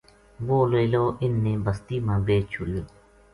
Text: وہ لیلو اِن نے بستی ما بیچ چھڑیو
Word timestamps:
وہ 0.47 0.57
لیلو 0.71 1.05
اِن 1.21 1.33
نے 1.43 1.53
بستی 1.65 1.97
ما 2.05 2.15
بیچ 2.25 2.43
چھڑیو 2.51 2.83